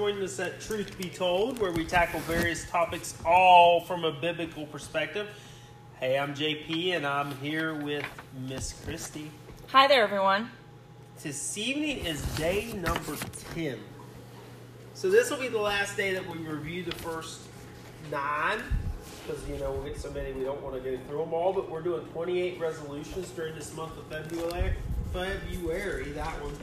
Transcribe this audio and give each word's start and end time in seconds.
joining 0.00 0.22
us 0.22 0.40
at 0.40 0.58
Truth 0.62 0.96
Be 0.96 1.10
Told, 1.10 1.58
where 1.58 1.72
we 1.72 1.84
tackle 1.84 2.20
various 2.20 2.64
topics 2.70 3.18
all 3.22 3.82
from 3.82 4.06
a 4.06 4.10
biblical 4.10 4.64
perspective. 4.64 5.28
Hey, 5.98 6.18
I'm 6.18 6.34
JP, 6.34 6.96
and 6.96 7.06
I'm 7.06 7.36
here 7.36 7.74
with 7.74 8.06
Miss 8.48 8.72
Christy. 8.82 9.30
Hi 9.66 9.86
there, 9.86 10.02
everyone. 10.02 10.48
This 11.22 11.58
evening 11.58 11.98
is 11.98 12.22
day 12.36 12.72
number 12.72 13.14
10. 13.52 13.78
So, 14.94 15.10
this 15.10 15.30
will 15.30 15.36
be 15.36 15.48
the 15.48 15.60
last 15.60 15.98
day 15.98 16.14
that 16.14 16.26
we 16.26 16.38
review 16.38 16.82
the 16.82 16.96
first 16.96 17.42
nine, 18.10 18.60
because, 19.26 19.46
you 19.50 19.58
know, 19.58 19.70
we'll 19.70 19.84
get 19.84 20.00
so 20.00 20.10
many 20.12 20.32
we 20.32 20.44
don't 20.44 20.62
want 20.62 20.76
to 20.76 20.80
go 20.80 20.96
through 21.08 21.18
them 21.18 21.34
all, 21.34 21.52
but 21.52 21.70
we're 21.70 21.82
doing 21.82 22.06
28 22.14 22.58
resolutions 22.58 23.28
during 23.32 23.54
this 23.54 23.76
month 23.76 23.98
of 23.98 24.06
February. 24.06 24.76
February, 25.12 26.12
that 26.12 26.42
one. 26.42 26.54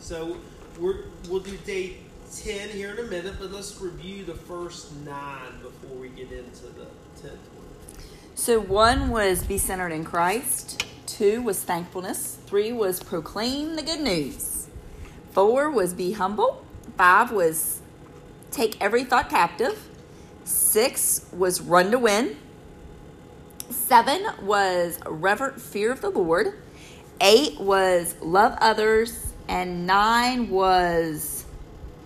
So, 0.00 0.36
we're, 0.78 1.04
we'll 1.30 1.40
do 1.40 1.56
day 1.64 1.96
10 2.42 2.70
here 2.70 2.90
in 2.90 2.98
a 2.98 3.08
minute, 3.08 3.34
but 3.38 3.52
let's 3.52 3.80
review 3.80 4.24
the 4.24 4.34
first 4.34 4.92
nine 5.04 5.52
before 5.62 5.96
we 5.96 6.08
get 6.08 6.32
into 6.32 6.66
the 6.66 6.86
10th 7.22 7.30
one. 7.30 7.64
So, 8.34 8.58
one 8.58 9.08
was 9.10 9.44
be 9.44 9.56
centered 9.56 9.92
in 9.92 10.04
Christ, 10.04 10.84
two 11.06 11.42
was 11.42 11.62
thankfulness, 11.62 12.38
three 12.46 12.72
was 12.72 13.00
proclaim 13.00 13.76
the 13.76 13.82
good 13.82 14.00
news, 14.00 14.66
four 15.30 15.70
was 15.70 15.94
be 15.94 16.12
humble, 16.12 16.64
five 16.96 17.30
was 17.30 17.80
take 18.50 18.80
every 18.82 19.04
thought 19.04 19.30
captive, 19.30 19.88
six 20.42 21.26
was 21.32 21.60
run 21.60 21.92
to 21.92 21.98
win, 21.98 22.36
seven 23.70 24.26
was 24.42 24.98
reverent 25.06 25.60
fear 25.60 25.92
of 25.92 26.00
the 26.00 26.10
Lord, 26.10 26.54
eight 27.20 27.60
was 27.60 28.16
love 28.20 28.58
others, 28.60 29.32
and 29.48 29.86
nine 29.86 30.50
was 30.50 31.33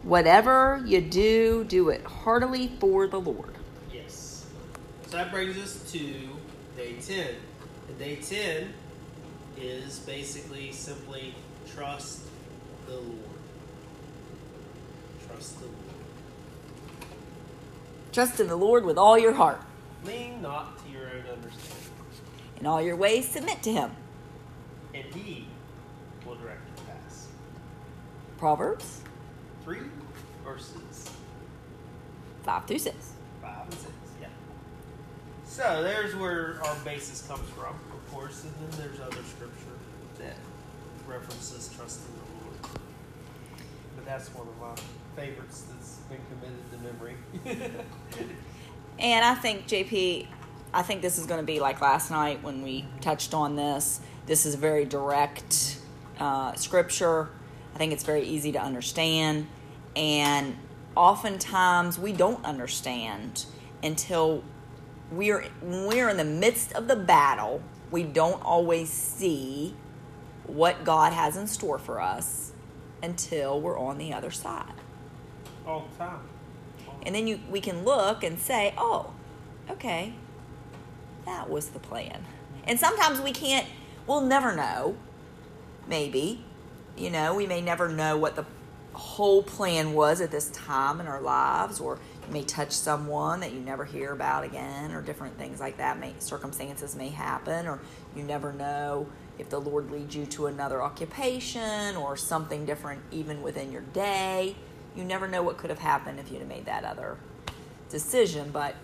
whatever 0.02 0.82
you 0.86 1.00
do, 1.00 1.64
do 1.64 1.88
it 1.90 2.02
heartily 2.04 2.72
for 2.80 3.06
the 3.06 3.20
Lord. 3.20 3.54
Yes. 3.92 4.46
So 5.06 5.16
that 5.16 5.30
brings 5.30 5.56
us 5.58 5.90
to 5.92 5.98
day 6.76 6.94
10. 7.00 7.26
And 7.88 7.98
day 7.98 8.16
10 8.16 8.72
is 9.60 9.98
basically 10.00 10.72
simply 10.72 11.34
trust 11.74 12.20
the 12.86 12.94
Lord. 12.94 13.18
Trust 15.26 15.58
the 15.60 15.66
Lord. 15.66 15.76
Trust 18.12 18.40
in 18.40 18.46
the 18.48 18.56
Lord 18.56 18.84
with 18.84 18.98
all 18.98 19.18
your 19.18 19.32
heart. 19.32 19.60
Lean 20.04 20.40
not 20.40 20.78
to 20.84 20.92
your 20.92 21.02
own 21.02 21.22
understanding, 21.32 21.90
In 22.60 22.66
all 22.66 22.80
your 22.80 22.96
ways, 22.96 23.28
submit 23.28 23.62
to 23.64 23.72
Him. 23.72 23.90
and 24.94 25.04
He 25.14 25.46
will 26.26 26.34
direct 26.36 26.60
your 26.76 26.86
paths. 26.86 27.26
Proverbs 28.38 29.00
Three 29.68 29.80
verses 30.46 31.10
5 32.44 32.64
through 32.64 32.78
6. 32.78 33.12
five 33.42 33.64
and 33.64 33.74
six. 33.74 33.92
Yeah. 34.18 34.28
So 35.44 35.82
there's 35.82 36.16
where 36.16 36.58
our 36.64 36.74
basis 36.86 37.26
comes 37.28 37.46
from, 37.50 37.74
of 37.92 38.10
course, 38.10 38.44
and 38.44 38.54
then 38.62 38.80
there's 38.80 38.98
other 38.98 39.22
scripture 39.24 39.76
that 40.20 40.36
references 41.06 41.70
trusting 41.76 42.14
the 42.14 42.46
Lord. 42.46 42.80
But 43.94 44.06
that's 44.06 44.28
one 44.34 44.48
of 44.48 44.58
my 44.58 44.74
favorites 45.20 45.66
that's 45.70 45.96
been 46.08 46.20
committed 46.30 46.70
to 46.72 47.58
memory. 47.58 47.84
And 48.98 49.22
I 49.22 49.34
think, 49.34 49.68
JP, 49.68 50.28
I 50.72 50.82
think 50.82 51.02
this 51.02 51.18
is 51.18 51.26
going 51.26 51.40
to 51.40 51.46
be 51.46 51.60
like 51.60 51.82
last 51.82 52.10
night 52.10 52.42
when 52.42 52.62
we 52.62 52.86
touched 53.02 53.34
on 53.34 53.54
this. 53.54 54.00
This 54.24 54.46
is 54.46 54.54
very 54.54 54.86
direct 54.86 55.78
uh, 56.18 56.54
scripture. 56.54 57.28
I 57.74 57.78
think 57.78 57.92
it's 57.92 58.02
very 58.02 58.22
easy 58.22 58.50
to 58.52 58.58
understand. 58.60 59.46
And 59.98 60.56
oftentimes 60.96 61.98
we 61.98 62.12
don't 62.12 62.42
understand 62.44 63.44
until 63.82 64.44
we're, 65.10 65.44
we're 65.60 66.08
in 66.08 66.16
the 66.16 66.24
midst 66.24 66.72
of 66.72 66.86
the 66.86 66.94
battle. 66.94 67.60
We 67.90 68.04
don't 68.04 68.40
always 68.42 68.90
see 68.90 69.74
what 70.46 70.84
God 70.84 71.12
has 71.12 71.36
in 71.36 71.48
store 71.48 71.78
for 71.78 72.00
us 72.00 72.52
until 73.02 73.60
we're 73.60 73.78
on 73.78 73.98
the 73.98 74.12
other 74.12 74.30
side. 74.30 74.72
All 75.66 75.88
the 75.90 76.04
time. 76.04 76.20
And 77.02 77.14
then 77.14 77.26
you 77.26 77.40
we 77.48 77.60
can 77.60 77.84
look 77.84 78.24
and 78.24 78.38
say, 78.38 78.74
"Oh, 78.76 79.12
okay. 79.70 80.14
That 81.26 81.48
was 81.48 81.68
the 81.68 81.78
plan." 81.78 82.24
And 82.64 82.80
sometimes 82.80 83.20
we 83.20 83.32
can't 83.32 83.66
we'll 84.06 84.22
never 84.22 84.54
know. 84.54 84.96
Maybe. 85.86 86.44
You 86.96 87.10
know, 87.10 87.34
we 87.34 87.46
may 87.46 87.60
never 87.60 87.88
know 87.88 88.16
what 88.16 88.34
the 88.34 88.44
whole 88.92 89.42
plan 89.42 89.92
was 89.92 90.20
at 90.20 90.30
this 90.30 90.50
time 90.50 91.00
in 91.00 91.06
our 91.06 91.20
lives 91.20 91.80
or 91.80 91.98
you 92.26 92.32
may 92.32 92.42
touch 92.42 92.72
someone 92.72 93.40
that 93.40 93.52
you 93.52 93.60
never 93.60 93.84
hear 93.84 94.12
about 94.12 94.44
again 94.44 94.92
or 94.92 95.02
different 95.02 95.36
things 95.38 95.60
like 95.60 95.76
that 95.76 95.98
may 95.98 96.12
circumstances 96.18 96.96
may 96.96 97.08
happen 97.08 97.66
or 97.66 97.80
you 98.16 98.22
never 98.22 98.52
know 98.52 99.06
if 99.38 99.50
the 99.50 99.60
lord 99.60 99.90
leads 99.90 100.16
you 100.16 100.26
to 100.26 100.46
another 100.46 100.82
occupation 100.82 101.96
or 101.96 102.16
something 102.16 102.64
different 102.64 103.00
even 103.10 103.42
within 103.42 103.70
your 103.70 103.82
day. 103.82 104.56
You 104.96 105.04
never 105.04 105.28
know 105.28 105.42
what 105.42 105.58
could 105.58 105.70
have 105.70 105.78
happened 105.78 106.18
if 106.18 106.32
you'd 106.32 106.40
have 106.40 106.48
made 106.48 106.64
that 106.64 106.84
other 106.84 107.18
decision 107.88 108.50
but 108.50 108.74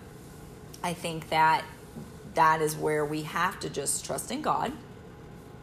i 0.83 0.93
think 0.93 1.29
that 1.29 1.63
that 2.33 2.61
is 2.61 2.75
where 2.75 3.05
we 3.05 3.21
have 3.21 3.59
to 3.59 3.69
just 3.69 4.05
trust 4.05 4.31
in 4.31 4.41
god 4.41 4.71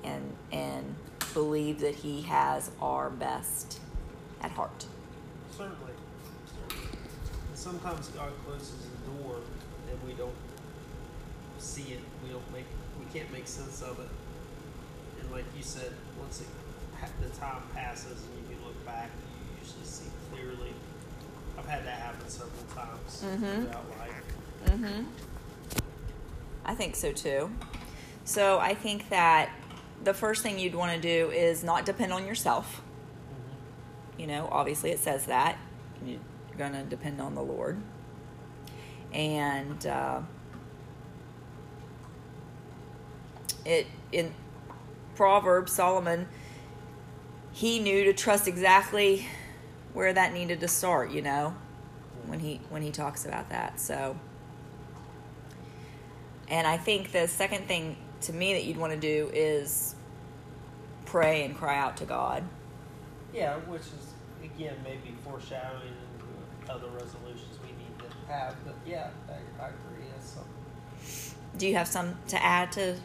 and 0.05 0.35
and 0.51 0.95
believe 1.35 1.81
that 1.81 1.95
he 1.95 2.23
has 2.23 2.71
our 2.81 3.11
best 3.11 3.81
at 4.43 4.51
heart 4.53 4.87
Certainly. 5.57 5.93
And 6.71 7.57
sometimes 7.59 8.09
God 8.09 8.33
closes 8.47 8.75
the 8.87 9.11
door 9.23 9.37
and 9.91 10.09
we 10.09 10.15
don't 10.15 10.35
see 11.59 11.93
it. 11.93 12.01
We 12.25 12.31
don't 12.31 12.53
make. 12.53 12.65
We 12.99 13.05
can't 13.13 13.31
make 13.33 13.47
sense 13.47 13.83
of 13.83 13.99
it. 14.01 14.09
And 15.21 15.31
like 15.31 15.45
you 15.57 15.63
said, 15.63 15.93
once 16.19 16.41
it, 16.41 16.47
the 17.21 17.29
time 17.39 17.63
passes 17.75 18.23
and 18.25 18.49
you 18.49 18.57
can 18.57 18.65
look 18.65 18.87
back, 18.87 19.11
you 19.51 19.61
usually 19.63 19.85
see 19.85 20.07
clearly. 20.33 20.73
I've 21.59 21.67
had 21.67 21.85
that 21.85 22.01
happen 22.01 22.29
several 22.29 22.65
times 22.75 23.23
Mhm. 23.25 23.65
throughout 23.71 23.99
life. 23.99 24.23
Mm-hmm. 24.67 25.03
I 26.65 26.75
think 26.75 26.97
so 26.97 27.13
too. 27.13 27.51
So 28.25 28.59
I 28.59 28.75
think 28.75 29.09
that 29.11 29.51
the 30.03 30.15
first 30.15 30.43
thing 30.43 30.59
you'd 30.59 30.75
want 30.75 30.93
to 30.93 31.01
do 31.01 31.31
is 31.31 31.63
not 31.63 31.85
depend 31.85 32.13
on 32.13 32.27
yourself. 32.27 32.81
You 34.23 34.29
know, 34.29 34.49
obviously 34.53 34.93
it 34.93 35.01
says 35.01 35.27
that 35.27 35.59
you're 36.07 36.21
going 36.57 36.75
to 36.75 36.85
depend 36.85 37.21
on 37.21 37.35
the 37.35 37.43
Lord, 37.43 37.83
and 39.13 39.85
uh, 39.85 40.21
it 43.65 43.89
in 44.13 44.33
Proverbs 45.17 45.73
Solomon 45.73 46.29
he 47.51 47.81
knew 47.81 48.05
to 48.05 48.13
trust 48.13 48.47
exactly 48.47 49.27
where 49.93 50.13
that 50.13 50.33
needed 50.33 50.61
to 50.61 50.69
start. 50.69 51.11
You 51.11 51.23
know, 51.23 51.57
when 52.27 52.39
he 52.39 52.61
when 52.69 52.83
he 52.83 52.93
talks 52.93 53.27
about 53.27 53.51
that. 53.51 53.81
So, 53.81 54.17
and 56.47 56.65
I 56.65 56.77
think 56.77 57.11
the 57.11 57.27
second 57.27 57.67
thing 57.67 57.97
to 58.21 58.33
me 58.33 58.53
that 58.53 58.63
you'd 58.63 58.77
want 58.77 58.93
to 58.93 59.01
do 59.01 59.33
is 59.35 59.97
pray 61.07 61.45
and 61.45 61.57
cry 61.57 61.77
out 61.77 61.97
to 61.97 62.05
God. 62.05 62.45
Yeah, 63.35 63.57
which 63.61 63.81
is 63.81 64.12
again 64.63 64.77
maybe 64.85 65.15
foreshadowing 65.25 65.93
other 66.69 66.89
resolutions 66.89 67.59
we 67.63 67.69
need 67.69 67.99
to 67.99 68.33
have. 68.33 68.55
But 68.65 68.75
yeah, 68.87 69.11
I, 69.29 69.65
I 69.65 69.69
agree. 69.69 70.07
That's 70.15 70.31
something. 70.31 71.39
Do 71.59 71.67
you 71.67 71.75
have 71.75 71.89
some 71.89 72.17
to 72.29 72.43
add 72.43 72.73
to 72.73 72.97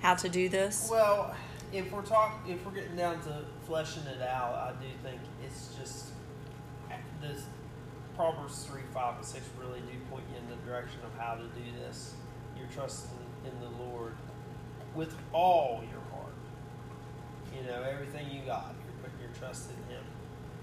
how 0.00 0.14
to 0.14 0.28
do 0.28 0.48
this? 0.48 0.88
Well, 0.90 1.34
if 1.72 1.92
we're 1.92 2.02
talking, 2.02 2.52
if 2.52 2.64
we're 2.64 2.72
getting 2.72 2.96
down 2.96 3.20
to 3.22 3.44
fleshing 3.66 4.04
it 4.04 4.22
out, 4.22 4.54
I 4.54 4.82
do 4.82 4.88
think 5.02 5.20
it's 5.44 5.74
just 5.78 6.06
this 7.20 7.44
Proverbs 8.16 8.64
three, 8.64 8.82
five, 8.94 9.16
and 9.16 9.24
six 9.24 9.44
really 9.60 9.80
do 9.80 9.98
point 10.10 10.24
you 10.30 10.38
in 10.38 10.48
the 10.48 10.56
direction 10.68 10.98
of 11.04 11.20
how 11.20 11.34
to 11.34 11.42
do 11.42 11.78
this. 11.80 12.14
You're 12.56 12.68
trusting 12.68 13.10
in 13.44 13.52
the 13.60 13.84
Lord 13.84 14.14
with 14.94 15.14
all 15.32 15.84
your 15.90 16.00
heart. 16.12 16.34
You 17.54 17.70
know, 17.70 17.82
everything 17.82 18.28
you 18.30 18.40
got, 18.46 18.74
you're 18.84 19.02
putting 19.02 19.20
your 19.20 19.36
trust 19.38 19.70
in 19.70 19.94
Him. 19.94 20.04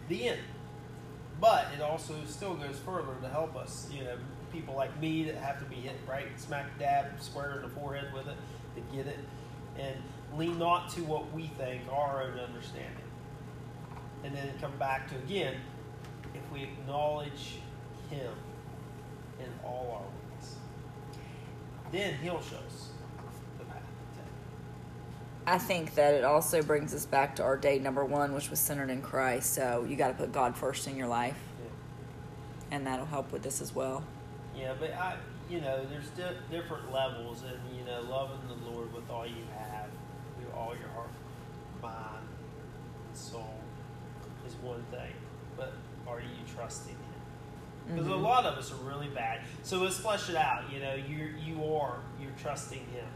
The 0.08 0.30
end. 0.30 0.40
But 1.42 1.68
it 1.76 1.82
also 1.82 2.16
still 2.28 2.56
goes 2.56 2.80
further 2.86 3.14
to 3.22 3.30
help 3.30 3.56
us. 3.56 3.88
You 3.92 4.04
know, 4.04 4.18
people 4.54 4.76
like 4.76 4.98
me 5.02 5.24
that 5.26 5.36
have 5.36 5.60
to 5.60 5.66
be 5.66 5.76
hit 5.76 5.96
right 6.08 6.28
smack 6.38 6.80
dab 6.80 7.20
square 7.20 7.58
in 7.58 7.62
the 7.64 7.70
forehead 7.70 8.14
with 8.14 8.28
it 8.28 8.38
to 8.76 8.96
get 8.96 9.08
it, 9.08 9.20
and 9.78 9.96
lean 10.38 10.58
not 10.58 10.90
to 10.92 11.02
what 11.02 11.32
we 11.34 11.48
think 11.58 11.82
our 11.92 12.24
own 12.24 12.40
understanding, 12.40 13.04
and 14.24 14.36
then 14.36 14.50
come 14.62 14.76
back 14.78 15.10
to 15.10 15.16
again, 15.18 15.56
if 16.34 16.52
we 16.52 16.64
acknowledge 16.64 17.60
Him 18.10 18.32
in 19.40 19.48
all 19.64 19.92
our 19.94 20.38
ways, 20.38 20.56
then 21.92 22.14
He'll 22.22 22.42
show 22.42 22.58
us 22.58 22.90
the 23.60 23.66
path 23.66 23.82
to 23.82 24.20
take. 24.20 24.32
I 25.48 25.58
think 25.60 25.94
that 25.96 26.16
it 26.16 26.24
also 26.24 26.62
brings 26.64 26.94
us 26.94 27.06
back 27.06 27.36
to 27.36 27.44
our 27.44 27.56
day 27.58 27.78
number 27.78 28.04
one, 28.04 28.34
which 28.34 28.50
was 28.50 28.60
centered 28.60 28.90
in 28.90 29.02
Christ. 29.02 29.54
So 29.54 29.86
you 29.88 29.96
got 29.96 30.08
to 30.08 30.14
put 30.16 30.32
God 30.32 30.56
first 30.56 30.88
in 30.88 30.96
your 30.98 31.08
life. 31.08 31.38
and 32.72 32.86
that'll 32.88 33.06
help 33.06 33.32
with 33.32 33.44
this 33.44 33.62
as 33.62 33.76
well. 33.76 34.04
Yeah, 34.58 34.74
but 34.80 34.92
I, 34.94 35.18
you 35.50 35.62
know, 35.62 35.86
there's 35.86 36.10
di- 36.10 36.34
different 36.50 36.92
levels, 36.92 37.44
and 37.44 37.78
you 37.78 37.86
know, 37.86 38.02
loving 38.10 38.40
the 38.48 38.70
Lord 38.72 38.92
with 38.94 39.08
all 39.10 39.26
you 39.26 39.44
have, 39.58 39.88
with 40.40 40.52
all 40.56 40.74
your 40.78 40.90
heart, 40.90 41.10
mind, 41.82 42.26
and 43.08 43.16
soul, 43.18 43.60
is 44.48 44.56
one 44.64 44.84
thing. 44.92 45.14
But 45.56 45.74
are 46.08 46.20
you 46.22 46.28
trusting 46.56 46.94
Him? 46.96 47.94
Because 47.96 48.08
a 48.08 48.12
Mhm. 48.12 48.24
lot 48.24 48.46
of 48.46 48.58
us 48.58 48.72
are 48.72 48.84
really 48.84 49.10
bad. 49.10 49.42
So 49.62 49.78
let's 49.78 49.98
flesh 50.00 50.28
it 50.30 50.36
out. 50.36 50.64
You 50.74 50.80
know, 50.80 50.96
you 50.96 51.36
you 51.40 51.64
are 51.72 52.00
you're 52.20 52.32
trusting 52.42 52.80
Him. 52.88 53.08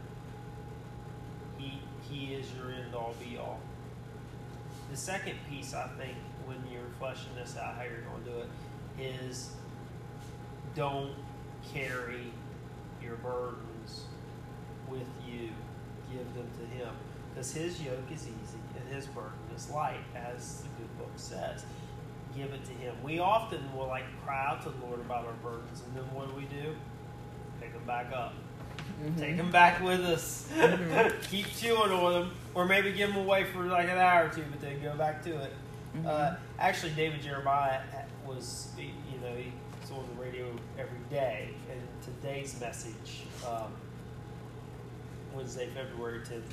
He 2.10 2.34
is 2.34 2.46
your 2.54 2.72
end 2.72 2.94
all 2.94 3.14
be 3.24 3.38
all. 3.38 3.60
The 4.90 4.96
second 4.96 5.36
piece, 5.48 5.72
I 5.72 5.88
think, 5.98 6.16
when 6.46 6.58
you're 6.70 6.82
fleshing 6.98 7.34
this 7.36 7.56
out, 7.56 7.76
how 7.76 7.84
you're 7.84 8.00
going 8.00 8.24
to 8.24 8.30
do 8.30 8.38
it, 8.38 8.48
is 9.28 9.50
don't 10.74 11.14
carry 11.72 12.32
your 13.02 13.16
burdens 13.16 14.04
with 14.88 15.06
you. 15.26 15.50
Give 16.12 16.34
them 16.34 16.48
to 16.58 16.76
Him. 16.76 16.88
Because 17.32 17.52
His 17.52 17.80
yoke 17.80 18.10
is 18.12 18.22
easy 18.22 18.58
and 18.76 18.94
His 18.94 19.06
burden 19.06 19.30
is 19.54 19.70
light, 19.70 20.00
as 20.16 20.62
the 20.62 20.68
good 20.82 20.98
book 20.98 21.12
says. 21.16 21.64
Give 22.36 22.52
it 22.52 22.64
to 22.64 22.72
Him. 22.72 22.94
We 23.04 23.20
often 23.20 23.60
will 23.76 23.86
like 23.86 24.04
cry 24.24 24.46
out 24.48 24.62
to 24.64 24.70
the 24.70 24.86
Lord 24.86 25.00
about 25.00 25.26
our 25.26 25.32
burdens, 25.42 25.82
and 25.86 25.96
then 25.96 26.12
what 26.14 26.28
do 26.28 26.34
we 26.34 26.44
do? 26.44 26.74
Pick 27.60 27.72
them 27.72 27.84
back 27.86 28.12
up. 28.12 28.34
Mhm. 29.02 29.18
Take 29.18 29.36
them 29.36 29.50
back 29.50 29.80
with 29.82 30.00
us. 30.00 30.48
Mhm. 30.56 31.22
Keep 31.30 31.46
chewing 31.56 31.90
on 31.92 32.12
them, 32.12 32.30
or 32.54 32.64
maybe 32.66 32.92
give 32.92 33.08
them 33.12 33.18
away 33.18 33.44
for 33.44 33.64
like 33.64 33.88
an 33.88 33.98
hour 33.98 34.26
or 34.26 34.28
two, 34.28 34.44
but 34.50 34.60
then 34.60 34.82
go 34.82 34.94
back 34.96 35.22
to 35.24 35.30
it. 35.42 35.52
Mhm. 35.96 36.06
Uh, 36.06 36.34
actually, 36.58 36.92
David 36.92 37.22
Jeremiah 37.22 37.80
was, 38.26 38.68
you 38.78 39.18
know, 39.20 39.34
he's 39.36 39.90
on 39.90 40.06
the 40.14 40.22
radio 40.22 40.46
every 40.78 40.98
day, 41.10 41.50
and 41.70 41.80
today's 42.02 42.58
message, 42.60 43.22
um, 43.48 43.72
Wednesday, 45.34 45.68
February 45.74 46.20
10th, 46.20 46.48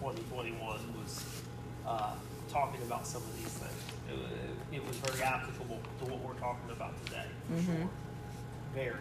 2021, 0.00 0.78
was 1.00 1.22
uh, 1.86 2.14
talking 2.48 2.80
about 2.82 3.06
some 3.06 3.22
of 3.22 3.36
these 3.36 3.52
things. 3.52 3.82
It, 4.70 4.76
it 4.76 4.86
was 4.86 4.96
very 4.98 5.22
applicable 5.22 5.78
to 6.00 6.04
what 6.10 6.20
we're 6.20 6.40
talking 6.40 6.70
about 6.70 6.94
today, 7.06 7.26
for 7.48 7.62
sure. 7.62 7.88
Very. 8.74 8.96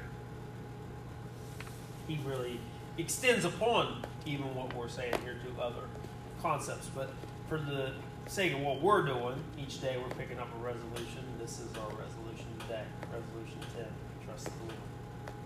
He 2.07 2.19
really 2.25 2.59
extends 2.97 3.45
upon 3.45 4.03
even 4.25 4.53
what 4.55 4.73
we're 4.75 4.89
saying 4.89 5.13
here 5.23 5.35
to 5.55 5.61
other 5.61 5.81
concepts, 6.41 6.89
but 6.95 7.09
for 7.47 7.57
the 7.57 7.91
sake 8.27 8.53
of 8.53 8.59
what 8.61 8.81
we're 8.81 9.05
doing, 9.05 9.35
each 9.57 9.81
day 9.81 9.97
we're 9.97 10.13
picking 10.15 10.39
up 10.39 10.47
a 10.59 10.63
resolution. 10.63 11.23
This 11.39 11.59
is 11.59 11.67
our 11.77 11.89
resolution 11.89 12.47
today, 12.61 12.83
resolution 13.11 13.59
10, 13.75 13.85
trust 14.25 14.45
the 14.45 14.51
Lord. 14.65 14.73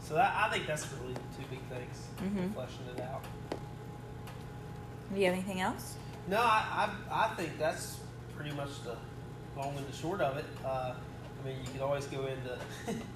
So 0.01 0.13
that, 0.15 0.33
I 0.36 0.50
think 0.51 0.68
that's 0.68 0.86
really 1.01 1.13
the 1.13 1.19
two 1.38 1.48
big 1.50 1.62
things, 1.69 2.07
Mhm. 2.21 2.54
fleshing 2.54 2.86
it 2.95 3.01
out. 3.01 3.24
Do 5.13 5.19
you 5.19 5.25
have 5.25 5.33
anything 5.33 5.62
else? 5.62 5.95
No, 6.27 6.38
I, 6.39 6.89
I, 7.09 7.25
I 7.25 7.36
think 7.36 7.57
that's 7.57 8.00
pretty 8.36 8.51
much 8.56 8.69
the 8.83 8.95
long 9.59 9.75
and 9.77 9.88
the 9.88 9.95
short 9.95 10.21
of 10.21 10.38
it. 10.38 10.45
Uh, 10.65 10.94
I 10.94 11.48
mean, 11.48 11.57
you 11.65 11.71
could 11.71 11.81
always 11.81 12.06
go 12.06 12.25
into 12.27 12.57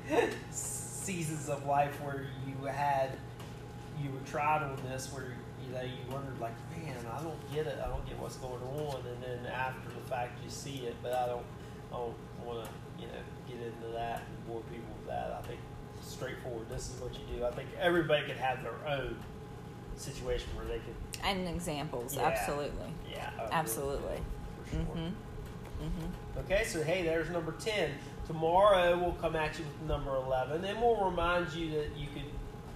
seasons 0.51 1.49
of 1.49 1.65
life 1.65 1.99
where 2.01 2.25
you 2.47 2.65
had, 2.65 3.11
you 4.01 4.11
were 4.11 4.25
tried 4.25 4.63
on 4.63 4.77
this, 4.89 5.11
where 5.13 5.25
you 5.65 5.73
know 5.73 5.81
you 5.81 6.11
wondered 6.11 6.39
like, 6.39 6.53
man, 6.75 6.95
I 7.11 7.21
don't 7.21 7.53
get 7.53 7.67
it. 7.67 7.79
I 7.83 7.87
don't 7.87 8.05
get 8.07 8.17
what's 8.19 8.37
going 8.37 8.61
on. 8.63 8.95
And 9.05 9.21
then 9.23 9.51
after 9.51 9.89
the 9.89 10.09
fact, 10.09 10.43
you 10.43 10.49
see 10.49 10.85
it. 10.87 10.95
But 11.03 11.13
I 11.13 11.27
don't, 11.27 11.45
I 11.93 11.97
don't 11.97 12.15
want 12.45 12.65
to, 12.65 12.69
you 13.01 13.07
know, 13.07 13.21
get 13.47 13.57
into 13.65 13.93
that 13.93 14.23
and 14.27 14.47
bore 14.47 14.61
people 14.71 14.89
with 14.97 15.07
that. 15.07 15.37
I 15.43 15.47
think 15.47 15.59
straightforward. 16.01 16.67
This 16.69 16.89
is 16.93 16.99
what 17.01 17.13
you 17.13 17.37
do. 17.37 17.45
I 17.45 17.51
think 17.51 17.69
everybody 17.79 18.25
can 18.27 18.37
have 18.37 18.63
their 18.63 18.73
own 18.87 19.15
situation 19.95 20.49
where 20.55 20.65
they 20.65 20.79
can 20.79 20.95
And 21.23 21.47
examples, 21.47 22.15
Yeah. 22.15 22.23
absolutely. 22.23 22.91
yeah, 23.11 23.29
Absolutely. 23.51 24.17
do, 24.17 24.23
for 24.63 24.69
sure. 24.71 24.79
Mhm. 24.95 25.13
Mhm. 25.81 26.39
Okay, 26.45 26.63
so 26.63 26.83
hey, 26.83 27.03
there's 27.03 27.29
number 27.29 27.51
10. 27.53 27.91
Tomorrow 28.25 28.97
we'll 28.97 29.13
come 29.13 29.35
at 29.35 29.59
you 29.59 29.65
with 29.65 29.81
number 29.87 30.15
11, 30.15 30.63
and 30.65 30.81
we'll 30.81 30.95
remind 30.95 31.51
you 31.53 31.69
that 31.71 31.95
you 31.95 32.07
could, 32.07 32.23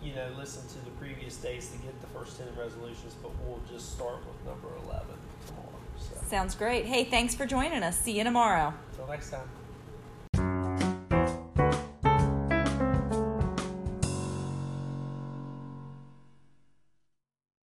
you 0.06 0.14
know, 0.14 0.30
listen 0.38 0.68
to 0.68 0.86
the 0.86 0.92
previous 0.92 1.36
days 1.38 1.70
to 1.72 1.78
get 1.80 2.00
the 2.00 2.08
first 2.08 2.38
10 2.38 2.48
resolutions, 2.58 3.16
but 3.22 3.32
we'll 3.44 3.62
just 3.70 3.94
start 3.94 4.20
with 4.20 4.46
number 4.46 4.68
11 4.86 5.08
tomorrow. 5.48 5.70
So, 5.98 6.16
Sounds 6.30 6.54
great. 6.54 6.86
Hey, 6.86 7.06
thanks 7.06 7.34
for 7.34 7.46
joining 7.46 7.82
us. 7.82 8.00
See 8.00 8.18
you 8.18 8.24
tomorrow. 8.24 8.74
until 8.92 9.08
next 9.08 9.32
time. 9.32 9.50